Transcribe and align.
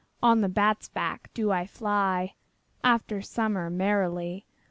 On 0.23 0.41
the 0.41 0.49
bat's 0.49 0.89
back 0.89 1.27
I 1.29 1.29
do 1.35 1.65
fly 1.67 2.33
After 2.83 3.21
summer 3.21 3.69
merrily. 3.69 4.47